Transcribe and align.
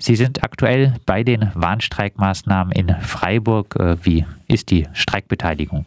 Sie 0.00 0.14
sind 0.14 0.44
aktuell 0.44 0.94
bei 1.06 1.22
den 1.22 1.50
Warnstreikmaßnahmen 1.54 2.72
in 2.72 2.88
Freiburg. 3.00 3.76
Äh, 3.76 3.96
wie 4.04 4.24
ist 4.46 4.70
die 4.70 4.86
Streikbeteiligung? 4.92 5.86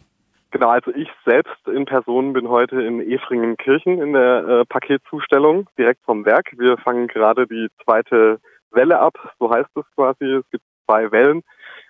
Genau, 0.50 0.68
also 0.68 0.90
ich 0.94 1.08
selbst 1.24 1.66
in 1.66 1.86
Person 1.86 2.34
bin 2.34 2.48
heute 2.48 2.82
in 2.82 3.00
Efringenkirchen 3.00 4.02
in 4.02 4.12
der 4.12 4.46
äh, 4.46 4.64
Paketzustellung 4.66 5.66
direkt 5.78 6.04
vom 6.04 6.26
Werk. 6.26 6.52
Wir 6.58 6.76
fangen 6.76 7.08
gerade 7.08 7.46
die 7.46 7.68
zweite 7.82 8.38
Welle 8.70 9.00
ab, 9.00 9.14
so 9.38 9.50
heißt 9.50 9.70
es 9.76 9.84
quasi. 9.94 10.24
Es 10.24 10.44
gibt 10.50 10.64
zwei 10.86 11.10
Wellen 11.10 11.42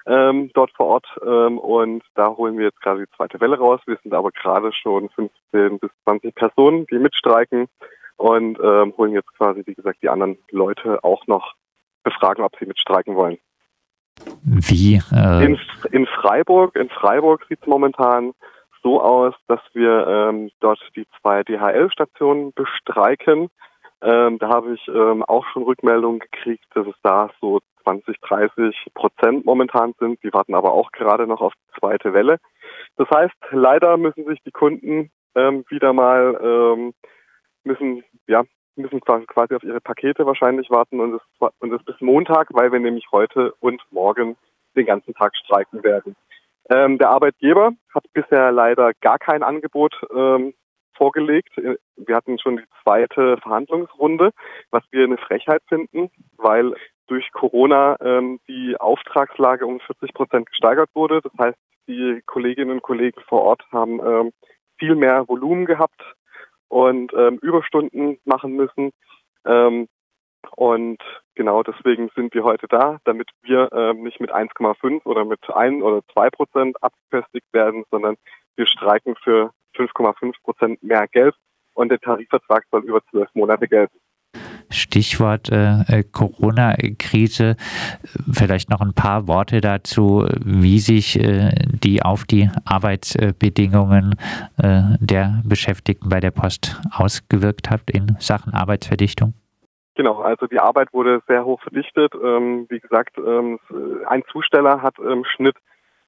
ähm, 0.07 0.51
dort 0.55 0.71
vor 0.77 0.87
Ort 0.87 1.07
ähm, 1.27 1.59
und 1.59 2.05
da 2.15 2.29
holen 2.29 2.57
wir 2.57 2.67
jetzt 2.67 2.81
gerade 2.81 3.01
die 3.01 3.17
zweite 3.17 3.41
Welle 3.41 3.59
raus. 3.59 3.81
Wir 3.87 3.99
sind 4.01 4.15
aber 4.15 4.31
gerade 4.31 4.73
schon 4.73 5.09
15 5.11 5.81
bis 5.81 5.91
20 6.05 6.35
Personen, 6.35 6.87
die 6.87 6.99
mitstreiken 6.99 7.67
und 8.17 8.59
ähm, 8.63 8.95
holen 8.97 9.13
jetzt 9.13 9.33
quasi, 9.37 9.63
wie 9.67 9.75
gesagt, 9.75 9.99
die 10.03 10.09
anderen 10.09 10.39
Leute 10.51 11.03
auch 11.03 11.27
noch 11.27 11.55
befragen, 12.03 12.45
ob 12.45 12.57
sie 12.59 12.67
mitstreiken 12.67 13.15
wollen. 13.15 13.39
Wie? 14.45 15.01
Äh 15.13 15.45
in, 15.45 15.61
in, 15.91 16.07
Freiburg, 16.07 16.77
in 16.77 16.89
Freiburg 16.91 17.45
sieht 17.49 17.61
es 17.61 17.67
momentan 17.67 18.33
so 18.83 19.01
aus, 19.01 19.35
dass 19.49 19.61
wir 19.73 20.07
ähm, 20.07 20.51
dort 20.61 20.81
die 20.97 21.07
zwei 21.21 21.43
DHL-Stationen 21.45 22.53
bestreiken. 22.53 23.49
Ähm, 24.03 24.39
da 24.39 24.49
habe 24.49 24.75
ich 24.75 24.89
ähm, 24.89 25.23
auch 25.23 25.47
schon 25.53 25.63
Rückmeldungen 25.63 26.19
gekriegt, 26.19 26.65
dass 26.75 26.87
es 26.87 26.97
da 27.03 27.31
so 27.41 27.61
20, 27.85 28.21
30 28.21 28.87
Prozent 28.95 29.45
momentan 29.45 29.95
sind. 29.99 30.23
Die 30.23 30.33
warten 30.33 30.55
aber 30.55 30.73
auch 30.73 30.91
gerade 30.93 31.27
noch 31.27 31.41
auf 31.41 31.53
die 31.55 31.81
zweite 31.81 32.13
Welle. 32.13 32.39
Das 32.97 33.09
heißt, 33.11 33.35
leider 33.51 33.97
müssen 33.97 34.25
sich 34.27 34.41
die 34.45 34.51
Kunden 34.51 35.11
ähm, 35.35 35.65
wieder 35.69 35.93
mal 35.93 36.39
ähm, 36.43 36.93
müssen 37.65 38.05
ja 38.27 38.43
müssen 38.77 39.01
quasi 39.01 39.55
auf 39.55 39.63
ihre 39.63 39.81
Pakete 39.81 40.27
wahrscheinlich 40.27 40.71
warten 40.71 41.01
und 41.01 41.15
es, 41.15 41.51
und 41.61 41.73
es 41.73 41.83
bis 41.85 42.01
Montag, 42.01 42.49
weil 42.53 42.73
wir 42.73 42.81
nämlich 42.81 43.07
heute 43.13 43.53
und 43.61 43.83
morgen 43.91 44.37
den 44.77 44.87
ganzen 44.87 45.15
Tag 45.15 45.37
streiken 45.37 45.83
werden. 45.83 46.17
Ähm, 46.71 46.99
der 46.99 47.11
Arbeitgeber 47.11 47.73
hat 47.93 48.05
bisher 48.13 48.53
leider 48.53 48.93
gar 49.01 49.19
kein 49.19 49.43
Angebot 49.43 49.95
ähm, 50.15 50.55
vorgelegt. 50.95 51.57
Wir 51.57 52.17
hatten 52.17 52.39
schon 52.39 52.59
die 52.59 52.65
zweite 52.83 53.37
Verhandlungsrunde, 53.39 54.31
was 54.71 54.83
wir 54.91 55.05
eine 55.05 55.19
Frechheit 55.19 55.63
finden, 55.69 56.11
weil 56.37 56.75
durch 57.09 57.31
Corona 57.33 57.97
ähm, 58.01 58.41
die 58.49 58.77
Auftragslage 58.79 59.67
um 59.67 59.81
40 59.81 60.15
Prozent 60.15 60.47
gesteigert 60.47 60.91
wurde. 60.95 61.21
Das 61.21 61.33
heißt, 61.39 61.59
die 61.89 62.23
Kolleginnen 62.27 62.71
und 62.71 62.83
Kollegen 62.83 63.21
vor 63.29 63.43
Ort 63.43 63.65
haben 63.73 64.01
ähm, 64.01 64.33
viel 64.79 64.95
mehr 64.95 65.29
Volumen 65.29 65.67
gehabt 65.67 66.01
und 66.73 67.13
ähm, 67.13 67.39
Überstunden 67.43 68.19
machen 68.25 68.55
müssen. 68.55 68.93
Ähm, 69.45 69.89
und 70.57 71.03
genau 71.35 71.63
deswegen 71.63 72.11
sind 72.17 72.33
wir 72.35 72.45
heute 72.45 72.67
da, 72.67 72.99
damit 73.05 73.29
wir 73.43 73.71
ähm, 73.73 74.03
nicht 74.03 74.21
mit 74.21 74.33
1,5 74.33 75.05
oder 75.05 75.27
mit 75.27 75.39
1 75.51 75.83
oder 75.83 76.01
2 76.15 76.31
Prozent 76.31 76.83
abgefestigt 76.83 77.47
werden, 77.53 77.85
sondern 77.91 78.17
wir 78.57 78.67
streiken 78.67 79.17
für 79.23 79.51
5,5 79.77 80.35
Prozent 80.43 80.83
mehr 80.83 81.07
Geld 81.09 81.35
und 81.75 81.91
der 81.91 82.01
Tarifvertrag 82.01 82.65
soll 82.71 82.85
über 82.85 83.03
zwölf 83.11 83.29
Monate 83.35 83.69
gelten. 83.69 83.99
Stichwort 84.73 85.51
äh, 85.51 85.81
äh, 85.89 86.03
Corona-Krise. 86.03 87.57
Vielleicht 88.31 88.71
noch 88.71 88.81
ein 88.81 88.95
paar 88.95 89.29
Worte 89.29 89.61
dazu, 89.61 90.27
wie 90.45 90.79
sich 90.79 91.19
äh, 91.19 91.51
die 91.67 92.03
auf 92.03 92.25
die 92.25 92.51
Arbeitsbedingungen 92.65 94.15
äh, 94.59 94.83
der 95.01 95.43
Beschäftigten 95.45 96.09
bei 96.09 96.21
der 96.21 96.31
Post 96.31 96.81
ausgewirkt 96.91 97.71
hat 97.71 97.91
in 97.91 98.17
Sachen 98.19 98.55
Arbeitsverdichtung. 98.55 99.35
Genau, 99.95 100.21
also 100.21 100.47
die 100.47 100.59
Arbeit 100.59 100.93
wurde 100.93 101.21
sehr 101.29 101.45
hoch 101.45 101.61
verdichtet. 101.61 102.15
Ähm, 102.15 102.67
wie 102.71 102.81
gesagt, 102.81 103.19
ähm, 103.19 103.59
ein 104.07 104.23
Zusteller 104.33 104.81
hat 104.81 104.99
im 104.99 105.25
Schnitt 105.25 105.57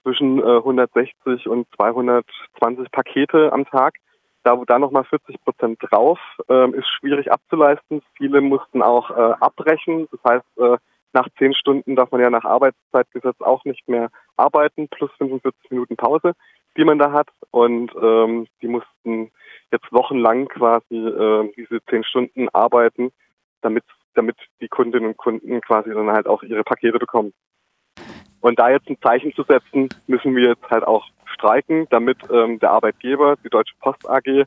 zwischen 0.03 0.43
160 0.43 1.15
äh, 1.27 1.49
und 1.49 1.67
220 1.77 2.91
Pakete 2.91 3.53
am 3.53 3.67
Tag. 3.67 3.95
Da, 4.45 4.61
da 4.67 4.79
nochmal 4.79 5.05
40 5.05 5.43
Prozent 5.43 5.79
drauf, 5.81 6.19
ähm, 6.49 6.75
ist 6.75 6.89
schwierig 6.89 7.33
abzuleisten. 7.33 8.03
Viele 8.17 8.41
mussten 8.43 8.83
auch 8.83 9.11
äh, 9.11 9.35
abbrechen. 9.41 10.07
Das 10.13 10.21
heißt, 10.33 10.59
äh, 10.59 10.77
nach 11.15 11.29
zehn 11.39 11.55
Stunden 11.55 11.97
darf 11.97 12.11
man 12.11 12.21
ja 12.21 12.29
nach 12.29 12.45
Arbeitszeitgesetz 12.45 13.41
auch 13.41 13.65
nicht 13.65 13.89
mehr 13.89 14.11
arbeiten, 14.37 14.89
plus 14.89 15.11
45 15.19 15.71
Minuten 15.71 15.97
Pause, 15.97 16.33
die 16.77 16.85
man 16.85 16.99
da 16.99 17.13
hat. 17.13 17.29
Und 17.51 17.93
ähm, 18.01 18.47
die 18.61 18.69
mussten 18.69 19.31
jetzt 19.73 19.91
wochenlang 19.93 20.49
quasi 20.49 20.95
äh, 20.95 21.53
diese 21.57 21.83
zehn 21.87 22.05
Stunden 22.05 22.49
arbeiten, 22.51 23.13
damit, 23.63 23.85
damit 24.15 24.37
die 24.61 24.69
Kundinnen 24.69 25.09
und 25.09 25.17
Kunden 25.17 25.61
quasi 25.63 25.91
dann 25.91 26.11
halt 26.11 26.27
auch 26.27 26.43
ihre 26.43 26.65
Pakete 26.65 26.99
bekommen. 26.99 27.33
Und 28.41 28.59
da 28.59 28.69
jetzt 28.69 28.91
ein 28.91 29.01
Zeichen 29.01 29.33
zu 29.35 29.43
setzen, 29.45 29.89
müssen 30.07 30.37
wir 30.37 30.49
jetzt 30.49 30.71
halt 30.71 30.85
auch 30.85 31.07
streiken, 31.45 31.87
damit 31.91 32.19
ähm, 32.33 32.59
der 32.59 32.71
Arbeitgeber, 32.71 33.37
die 33.45 33.51
Deutsche 33.51 33.75
Post 33.81 34.09
AG, 34.09 34.47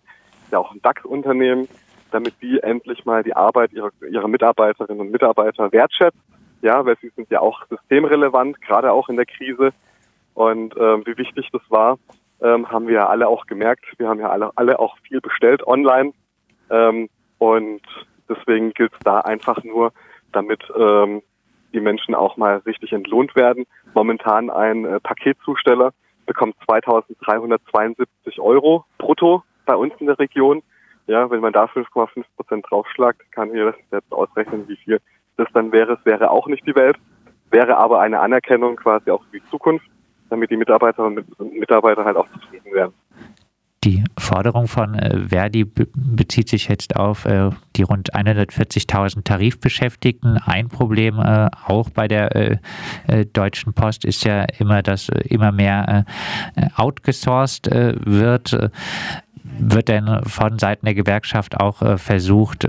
ja 0.51 0.57
auch 0.57 0.71
ein 0.71 0.81
DAX-Unternehmen, 0.81 1.67
damit 2.11 2.33
die 2.41 2.59
endlich 2.59 3.05
mal 3.05 3.23
die 3.23 3.35
Arbeit 3.35 3.73
ihrer, 3.73 3.91
ihrer 4.09 4.27
Mitarbeiterinnen 4.27 5.01
und 5.01 5.11
Mitarbeiter 5.11 5.71
wertschätzt. 5.71 6.17
Ja, 6.61 6.83
weil 6.85 6.97
sie 7.01 7.11
sind 7.15 7.29
ja 7.29 7.39
auch 7.41 7.65
systemrelevant, 7.69 8.59
gerade 8.61 8.91
auch 8.91 9.09
in 9.09 9.15
der 9.15 9.25
Krise. 9.25 9.71
Und 10.33 10.75
ähm, 10.77 11.03
wie 11.05 11.17
wichtig 11.17 11.49
das 11.51 11.61
war, 11.69 11.99
ähm, 12.41 12.71
haben 12.71 12.87
wir 12.87 12.95
ja 12.95 13.07
alle 13.07 13.27
auch 13.27 13.45
gemerkt. 13.45 13.85
Wir 13.97 14.07
haben 14.07 14.19
ja 14.19 14.29
alle, 14.29 14.51
alle 14.55 14.79
auch 14.79 14.97
viel 14.99 15.21
bestellt 15.21 15.65
online. 15.67 16.13
Ähm, 16.71 17.09
und 17.37 17.81
deswegen 18.27 18.71
gilt 18.71 18.93
es 18.93 18.99
da 19.03 19.19
einfach 19.19 19.63
nur, 19.63 19.91
damit 20.31 20.63
ähm, 20.75 21.21
die 21.73 21.79
Menschen 21.79 22.15
auch 22.15 22.37
mal 22.37 22.57
richtig 22.65 22.91
entlohnt 22.91 23.35
werden. 23.35 23.65
Momentan 23.93 24.49
ein 24.49 24.85
äh, 24.85 24.99
Paketzusteller 24.99 25.93
bekommt 26.27 26.55
2372 26.65 28.39
Euro 28.39 28.85
brutto 28.99 29.43
bei 29.65 29.75
uns 29.75 29.93
in 29.99 30.05
der 30.05 30.19
Region. 30.19 30.61
Ja, 31.07 31.31
wenn 31.31 31.39
man 31.39 31.53
da 31.53 31.65
5,5 31.65 32.23
Prozent 32.35 32.65
draufschlagt, 32.69 33.31
kann 33.31 33.53
ich 33.55 33.61
das 33.61 33.75
jetzt 33.91 34.11
ausrechnen, 34.11 34.67
wie 34.67 34.75
viel 34.75 34.99
das 35.37 35.47
dann 35.53 35.71
wäre. 35.71 35.93
Es 35.93 36.05
wäre 36.05 36.29
auch 36.29 36.47
nicht 36.47 36.67
die 36.67 36.75
Welt, 36.75 36.97
wäre 37.49 37.77
aber 37.77 38.01
eine 38.01 38.19
Anerkennung 38.19 38.75
quasi 38.75 39.09
auch 39.09 39.23
für 39.23 39.39
die 39.39 39.49
Zukunft, 39.49 39.85
damit 40.29 40.51
die 40.51 40.57
Mitarbeiterinnen 40.57 41.25
und 41.37 41.53
Mitarbeiter 41.53 42.03
halt 42.03 42.17
auch 42.17 42.27
zufrieden 42.29 42.73
werden. 42.73 42.93
Die 43.83 44.03
Forderung 44.17 44.67
von 44.67 44.95
äh, 44.95 45.29
Verdi 45.29 45.63
bezieht 45.65 46.49
sich 46.49 46.67
jetzt 46.67 46.95
auf 46.95 47.25
äh, 47.25 47.51
die 47.75 47.83
rund 47.83 48.13
140.000 48.13 49.23
Tarifbeschäftigten. 49.23 50.37
Ein 50.37 50.67
Problem 50.67 51.19
äh, 51.19 51.49
auch 51.65 51.89
bei 51.91 52.07
der 52.07 52.59
Deutschen 53.33 53.73
Post 53.73 54.05
ist 54.05 54.23
ja 54.23 54.45
immer, 54.59 54.81
dass 54.81 55.09
immer 55.09 55.51
mehr 55.51 56.05
outgesourced 56.75 57.69
wird. 57.71 58.71
Wird 59.43 59.87
denn 59.87 60.21
von 60.25 60.59
Seiten 60.59 60.85
der 60.85 60.95
Gewerkschaft 60.95 61.59
auch 61.59 61.97
versucht, 61.97 62.67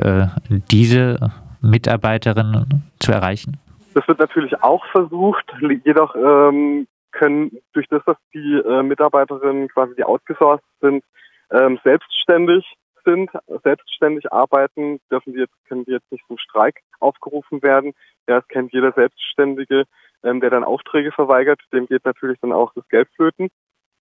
diese 0.70 1.32
Mitarbeiterinnen 1.60 2.84
zu 2.98 3.12
erreichen? 3.12 3.58
Das 3.94 4.06
wird 4.06 4.18
natürlich 4.18 4.62
auch 4.62 4.84
versucht, 4.92 5.44
jedoch 5.84 6.14
ähm, 6.14 6.86
können 7.18 7.58
durch 7.72 7.88
das, 7.88 8.02
dass 8.04 8.16
die 8.32 8.54
äh, 8.54 8.82
Mitarbeiterinnen 8.82 9.68
quasi 9.68 9.94
die 9.96 10.04
outgesourced 10.04 10.64
sind, 10.80 11.04
ähm, 11.50 11.78
selbstständig 11.82 12.64
sind, 13.04 13.30
selbstständig 13.64 14.32
arbeiten, 14.32 15.00
dürfen 15.10 15.32
die 15.32 15.40
jetzt, 15.40 15.54
können 15.66 15.84
die 15.84 15.92
jetzt 15.92 16.10
nicht 16.12 16.26
zum 16.26 16.38
Streik 16.38 16.80
aufgerufen 17.00 17.62
werden. 17.62 17.94
Ja, 18.28 18.40
das 18.40 18.48
kennt 18.48 18.72
jeder 18.72 18.92
Selbstständige, 18.92 19.84
ähm, 20.22 20.40
der 20.40 20.50
dann 20.50 20.64
Aufträge 20.64 21.12
verweigert, 21.12 21.60
dem 21.72 21.86
geht 21.86 22.04
natürlich 22.04 22.38
dann 22.40 22.52
auch 22.52 22.72
das 22.74 22.88
Geld 22.88 23.08
flöten. 23.16 23.48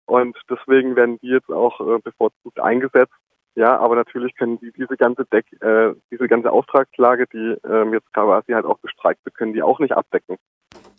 Und 0.06 0.38
deswegen 0.50 0.96
werden 0.96 1.20
die 1.20 1.30
jetzt 1.30 1.50
auch 1.50 1.80
äh, 1.82 2.00
bevorzugt 2.00 2.60
eingesetzt. 2.60 3.14
Ja, 3.56 3.78
aber 3.78 3.96
natürlich 3.96 4.36
können 4.36 4.60
die 4.60 4.72
diese 4.72 4.98
ganze 4.98 5.26
Deck, 5.26 5.46
äh, 5.62 5.94
diese 6.12 6.28
ganze 6.28 6.52
Auftragslage, 6.52 7.26
die 7.34 7.58
ähm, 7.68 7.92
jetzt 7.94 8.14
quasi 8.14 8.52
halt 8.52 8.66
auch 8.66 8.78
bestreikt 8.80 9.26
wird, 9.26 9.36
können 9.36 9.54
die 9.54 9.64
auch 9.64 9.80
nicht 9.80 9.94
abdecken. 9.94 10.38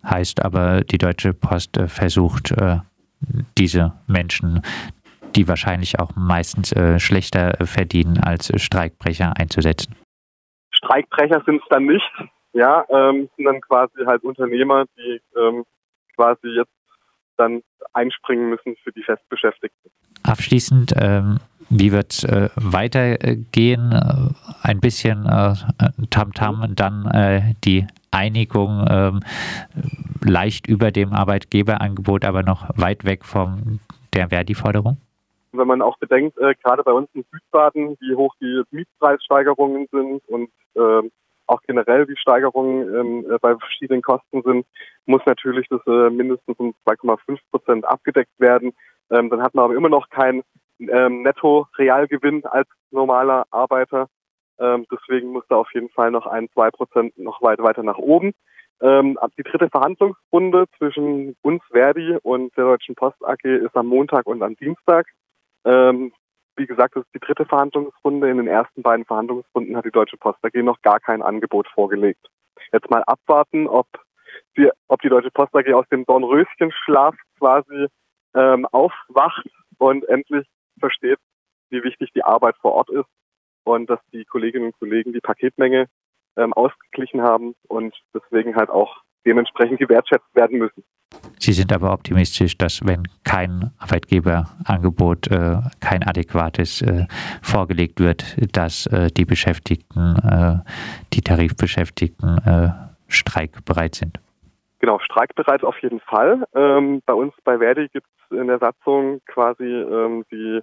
Heißt 0.09 0.45
aber, 0.45 0.83
die 0.83 0.99
Deutsche 0.99 1.35
Post 1.35 1.77
äh, 1.77 1.89
versucht, 1.89 2.53
äh, 2.53 2.79
diese 3.59 3.93
Menschen, 4.07 4.63
die 5.37 5.49
wahrscheinlich 5.49 5.99
auch 5.99 6.15
meistens 6.17 6.73
äh, 6.73 6.99
schlechter 6.99 7.57
verdienen 7.67 8.19
als 8.19 8.53
Streikbrecher 8.61 9.37
einzusetzen. 9.37 9.95
Streikbrecher 10.71 11.43
sind 11.45 11.61
es 11.63 11.69
dann 11.69 11.87
nicht, 11.87 12.11
ja, 12.53 12.85
ähm, 12.89 13.29
sind 13.37 13.45
dann 13.45 13.61
quasi 13.61 14.05
halt 14.07 14.23
Unternehmer, 14.23 14.85
die 14.97 15.21
ähm, 15.39 15.65
quasi 16.17 16.49
jetzt 16.49 16.73
dann 17.37 17.63
einspringen 17.93 18.51
müssen 18.51 18.77
für 18.83 18.93
die 18.93 19.03
Festbeschäftigten. 19.03 19.91
Abschließend, 20.23 20.95
ähm, 20.97 21.39
wie 21.71 21.93
wird 21.93 22.13
es 22.13 22.25
äh, 22.25 22.49
weitergehen? 22.57 23.93
Äh, 23.93 24.35
ein 24.63 24.81
bisschen 24.81 25.27
äh, 25.27 25.55
Tamtam, 26.11 26.63
-Tam, 26.63 26.75
dann 26.75 27.07
äh, 27.07 27.55
die 27.65 27.87
Einigung 28.19 28.85
ähm, 28.91 29.21
leicht 30.25 30.67
über 30.67 30.91
dem 30.91 31.13
Arbeitgeberangebot, 31.13 32.25
aber 32.25 32.43
noch 32.43 32.69
weit 32.77 33.05
weg 33.05 33.25
von 33.25 33.81
der 34.15 34.29
Verdi-Forderung? 34.29 34.97
Wenn 35.53 35.67
man 35.67 35.81
auch 35.81 35.97
bedenkt, 35.99 36.37
äh, 36.39 36.55
gerade 36.63 36.83
bei 36.83 36.93
uns 36.93 37.09
in 37.15 37.25
Südbaden, 37.33 37.97
wie 38.01 38.15
hoch 38.15 38.35
die 38.41 38.63
Mietpreissteigerungen 38.71 39.89
sind 39.91 40.23
und 40.29 40.51
äh, 40.75 41.09
auch 41.47 41.63
generell 41.67 42.07
wie 42.09 42.17
Steigerungen 42.17 42.95
ähm, 42.95 43.27
äh, 43.31 43.39
bei 43.39 43.57
verschiedenen 43.57 44.03
Kosten 44.03 44.43
sind, 44.43 44.67
muss 45.07 45.23
natürlich 45.25 45.67
das 45.69 45.81
äh, 45.87 46.11
mindestens 46.11 46.59
um 46.59 46.75
2,5 46.87 47.39
Prozent 47.51 47.85
abgedeckt 47.87 48.39
werden. 48.39 48.75
Ähm, 49.11 49.31
dann 49.31 49.43
hat 49.43 49.55
man 49.55 49.65
aber 49.65 49.75
immer 49.75 49.89
noch 49.89 50.11
keinen 50.11 50.43
ähm, 50.79 51.23
Netto-Realgewinn 51.23 52.45
als 52.45 52.69
normaler 52.91 53.47
Arbeiter. 53.51 54.09
Ähm, 54.61 54.87
deswegen 54.91 55.33
muss 55.33 55.45
da 55.49 55.57
auf 55.57 55.73
jeden 55.73 55.89
Fall 55.91 56.11
noch 56.11 56.27
ein, 56.27 56.49
zwei 56.53 56.71
Prozent 56.71 57.17
noch 57.19 57.43
weit 57.43 57.59
weiter 57.61 57.83
nach 57.83 57.99
oben. 57.99 58.33
Ähm, 58.81 59.19
die 59.37 59.43
dritte 59.43 59.69
Verhandlungsrunde 59.69 60.67
zwischen 60.77 61.37
uns 61.43 61.63
Verdi 61.71 62.17
und 62.23 62.57
der 62.57 62.65
Deutschen 62.65 62.95
Post 62.95 63.17
AG 63.25 63.45
ist 63.45 63.77
am 63.77 63.87
Montag 63.87 64.27
und 64.27 64.43
am 64.43 64.57
Dienstag. 64.57 65.07
Ähm, 65.65 66.13
wie 66.57 66.67
gesagt, 66.67 66.97
das 66.97 67.05
ist 67.05 67.15
die 67.15 67.25
dritte 67.25 67.45
Verhandlungsrunde. 67.45 68.31
In 68.31 68.39
den 68.39 68.47
ersten 68.49 68.83
beiden 68.83 69.05
Verhandlungsrunden 69.05 69.77
hat 69.77 69.85
die 69.85 69.91
Deutsche 69.91 70.17
Post 70.17 70.39
AG 70.43 70.63
noch 70.63 70.81
gar 70.83 71.01
kein 71.01 71.23
Angebot 71.23 71.69
vorgelegt. 71.69 72.27
Jetzt 72.73 72.91
mal 72.91 73.03
abwarten, 73.05 73.69
ob 73.69 73.87
die, 74.57 74.71
ob 74.89 75.01
die 75.03 75.09
Deutsche 75.09 75.31
Post 75.31 75.55
AG 75.55 75.73
aus 75.73 75.89
dem 75.91 76.05
Dornröschenschlaf 76.05 77.15
quasi 77.39 77.87
ähm, 78.35 78.67
aufwacht 78.67 79.49
und 79.79 80.09
endlich 80.09 80.47
versteht, 80.79 81.19
wie 81.71 81.83
wichtig 81.83 82.11
die 82.13 82.25
Arbeit 82.25 82.57
vor 82.61 82.73
Ort 82.73 82.91
ist 82.91 83.09
und 83.69 83.89
dass 83.91 84.01
die 84.13 84.25
Kolleginnen 84.25 84.67
und 84.67 84.79
Kollegen 84.79 85.13
die 85.13 85.21
Paketmenge 85.21 85.87
ähm, 86.37 86.53
ausgeglichen 86.53 87.23
haben 87.23 87.55
und 87.69 87.95
deswegen 88.15 88.57
halt 88.57 88.71
auch 88.71 89.03
dementsprechend 89.27 89.79
gewertschätzt 89.79 90.35
werden 90.35 90.59
müssen. 90.59 90.85
Sie 91.39 91.53
sind 91.53 91.73
aber 91.73 91.93
optimistisch, 91.93 92.59
dass 92.59 92.85
wenn 92.85 93.05
kein 93.25 93.71
Arbeitgeberangebot, 93.79 95.31
äh, 95.31 95.57
kein 95.81 96.03
adäquates 96.03 96.83
äh, 96.83 97.07
vorgelegt 97.43 98.01
wird, 98.01 98.37
dass 98.57 98.87
äh, 98.87 99.09
die 99.09 99.25
Beschäftigten, 99.25 100.17
äh, 100.17 100.59
die 101.13 101.23
Tarifbeschäftigten 101.23 102.39
äh, 102.39 102.71
streikbereit 103.09 103.95
sind. 103.95 104.19
Genau, 104.81 104.99
streikbereit 105.01 105.65
auf 105.65 105.79
jeden 105.83 106.01
Fall. 106.01 106.45
Ähm, 106.55 107.03
bei 107.07 107.15
uns 107.15 107.35
bei 107.45 107.59
Verdi 107.59 107.89
gibt 107.89 108.07
es 108.31 108.39
in 108.39 108.47
der 108.47 108.59
Satzung 108.59 109.21
quasi 109.27 109.65
ähm, 109.65 110.25
die 110.31 110.61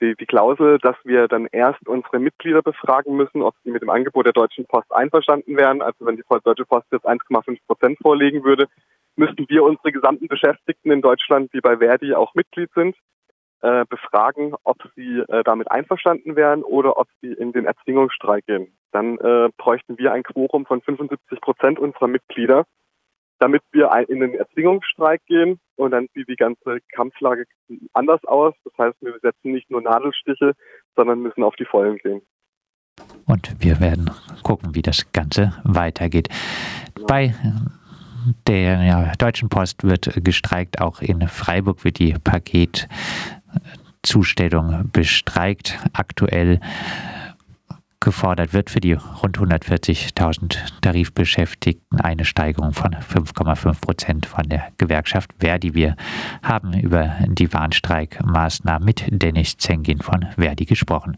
die, 0.00 0.14
die 0.14 0.26
Klausel, 0.26 0.78
dass 0.78 0.96
wir 1.04 1.28
dann 1.28 1.46
erst 1.50 1.86
unsere 1.86 2.18
Mitglieder 2.18 2.62
befragen 2.62 3.16
müssen, 3.16 3.42
ob 3.42 3.54
sie 3.64 3.70
mit 3.70 3.82
dem 3.82 3.90
Angebot 3.90 4.26
der 4.26 4.32
Deutschen 4.32 4.66
Post 4.66 4.92
einverstanden 4.92 5.56
wären. 5.56 5.82
Also 5.82 6.06
wenn 6.06 6.16
die 6.16 6.24
Deutsche 6.44 6.64
Post 6.64 6.86
jetzt 6.92 7.06
1,5 7.06 7.58
Prozent 7.66 7.98
vorlegen 8.00 8.44
würde, 8.44 8.66
müssten 9.16 9.48
wir 9.48 9.64
unsere 9.64 9.92
gesamten 9.92 10.28
Beschäftigten 10.28 10.90
in 10.90 11.02
Deutschland, 11.02 11.52
die 11.52 11.60
bei 11.60 11.78
Verdi 11.78 12.14
auch 12.14 12.34
Mitglied 12.34 12.70
sind, 12.74 12.96
äh, 13.60 13.84
befragen, 13.88 14.54
ob 14.62 14.76
sie 14.94 15.18
äh, 15.18 15.42
damit 15.42 15.70
einverstanden 15.70 16.36
wären 16.36 16.62
oder 16.62 16.96
ob 16.96 17.08
sie 17.20 17.32
in 17.32 17.52
den 17.52 17.66
Erzwingungsstreik 17.66 18.46
gehen. 18.46 18.72
Dann 18.92 19.18
äh, 19.18 19.48
bräuchten 19.56 19.98
wir 19.98 20.12
ein 20.12 20.22
Quorum 20.22 20.64
von 20.64 20.80
75 20.80 21.40
Prozent 21.40 21.78
unserer 21.78 22.06
Mitglieder 22.06 22.64
damit 23.38 23.62
wir 23.72 23.90
in 24.08 24.20
den 24.20 24.34
Erzwingungsstreik 24.34 25.24
gehen 25.26 25.58
und 25.76 25.92
dann 25.92 26.08
sieht 26.14 26.28
die 26.28 26.36
ganze 26.36 26.80
Kampflage 26.92 27.46
anders 27.92 28.22
aus. 28.24 28.54
Das 28.64 28.72
heißt, 28.78 28.96
wir 29.00 29.18
setzen 29.22 29.52
nicht 29.52 29.70
nur 29.70 29.80
Nadelstiche, 29.80 30.52
sondern 30.96 31.22
müssen 31.22 31.42
auf 31.42 31.56
die 31.56 31.64
Vollen 31.64 31.96
gehen. 31.98 32.20
Und 33.26 33.54
wir 33.60 33.80
werden 33.80 34.10
gucken, 34.42 34.74
wie 34.74 34.82
das 34.82 35.10
Ganze 35.12 35.54
weitergeht. 35.64 36.28
Ja. 36.98 37.06
Bei 37.06 37.34
der 38.46 38.82
ja, 38.82 39.12
Deutschen 39.16 39.48
Post 39.48 39.84
wird 39.84 40.12
gestreikt, 40.24 40.80
auch 40.80 41.00
in 41.00 41.28
Freiburg 41.28 41.84
wird 41.84 42.00
die 42.00 42.14
Paketzustellung 42.14 44.90
bestreikt. 44.92 45.78
Aktuell 45.92 46.60
gefordert 48.00 48.52
wird 48.52 48.70
für 48.70 48.80
die 48.80 48.92
rund 48.92 49.38
140.000 49.38 50.80
Tarifbeschäftigten 50.80 52.00
eine 52.00 52.24
Steigerung 52.24 52.72
von 52.72 52.94
5,5 52.94 53.80
Prozent 53.80 54.26
von 54.26 54.48
der 54.48 54.68
Gewerkschaft 54.78 55.30
Verdi. 55.38 55.74
Wir 55.74 55.96
haben 56.42 56.78
über 56.78 57.16
die 57.26 57.52
Warnstreikmaßnahmen 57.52 58.84
mit 58.84 59.04
Dennis 59.08 59.56
Zengin 59.56 60.00
von 60.00 60.26
Verdi 60.36 60.64
gesprochen. 60.64 61.16